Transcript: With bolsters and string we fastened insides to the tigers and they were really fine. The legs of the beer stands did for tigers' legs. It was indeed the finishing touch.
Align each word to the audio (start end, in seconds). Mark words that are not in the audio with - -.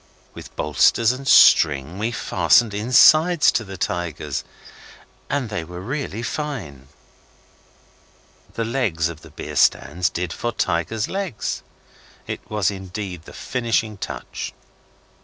With 0.33 0.55
bolsters 0.55 1.11
and 1.11 1.27
string 1.27 1.99
we 1.99 2.09
fastened 2.11 2.73
insides 2.73 3.51
to 3.51 3.63
the 3.63 3.77
tigers 3.77 4.43
and 5.29 5.49
they 5.49 5.63
were 5.63 5.79
really 5.79 6.23
fine. 6.23 6.87
The 8.55 8.65
legs 8.65 9.09
of 9.09 9.21
the 9.21 9.29
beer 9.29 9.55
stands 9.55 10.09
did 10.09 10.33
for 10.33 10.53
tigers' 10.53 11.07
legs. 11.07 11.61
It 12.25 12.41
was 12.49 12.71
indeed 12.71 13.25
the 13.25 13.33
finishing 13.33 13.95
touch. 13.99 14.53